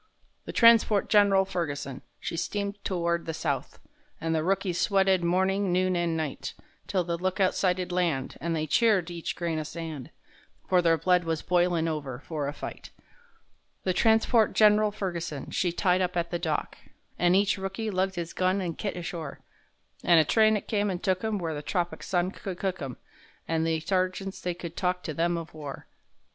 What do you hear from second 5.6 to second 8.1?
noon and night; 'Till the lookout sighted